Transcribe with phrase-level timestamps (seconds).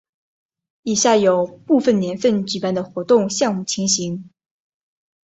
[0.81, 4.31] 以下有部分年份举办的活动项目情形。